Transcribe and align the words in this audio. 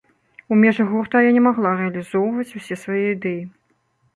У 0.53 0.55
межах 0.61 0.87
гурта 0.93 1.21
я 1.25 1.31
не 1.35 1.43
магла 1.47 1.73
рэалізоўваць 1.81 2.49
усе 2.61 2.75
свае 2.85 3.03
ідэі. 3.15 3.41